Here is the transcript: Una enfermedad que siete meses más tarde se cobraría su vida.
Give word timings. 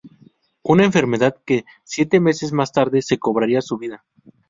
Una 0.63 0.83
enfermedad 0.83 1.35
que 1.45 1.63
siete 1.83 2.19
meses 2.19 2.51
más 2.53 2.71
tarde 2.71 3.03
se 3.03 3.19
cobraría 3.19 3.61
su 3.61 3.77
vida. 3.77 4.03